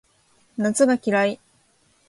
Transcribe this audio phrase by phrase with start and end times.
[0.57, 1.39] 夏が嫌い